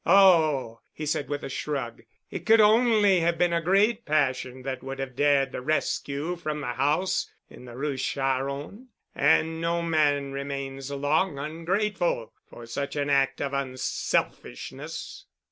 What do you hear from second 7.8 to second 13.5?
Charron. And no man remains long ungrateful for such an act